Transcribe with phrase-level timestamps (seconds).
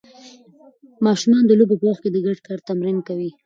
[1.05, 3.29] ماشومان د لوبو په وخت کې د ګډ کار تمرین کوي.